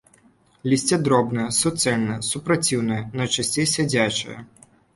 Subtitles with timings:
[0.71, 4.39] Лісце дробнае, суцэльнае, супраціўнае, найчасцей сядзячае.